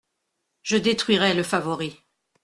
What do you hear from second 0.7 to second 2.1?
détruirai le favori.